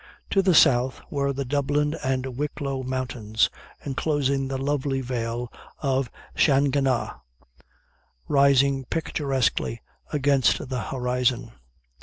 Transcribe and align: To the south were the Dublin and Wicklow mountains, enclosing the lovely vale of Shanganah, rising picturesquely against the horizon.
To 0.31 0.41
the 0.41 0.55
south 0.55 0.99
were 1.11 1.31
the 1.31 1.45
Dublin 1.45 1.95
and 2.03 2.35
Wicklow 2.35 2.81
mountains, 2.81 3.51
enclosing 3.85 4.47
the 4.47 4.57
lovely 4.57 4.99
vale 4.99 5.53
of 5.77 6.09
Shanganah, 6.35 7.21
rising 8.27 8.85
picturesquely 8.85 9.83
against 10.11 10.69
the 10.69 10.81
horizon. 10.85 11.51